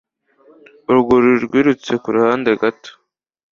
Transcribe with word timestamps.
Urwuri 0.89 1.29
rwirutse 1.43 1.91
kuruhande 2.03 2.51
gato 2.61 2.91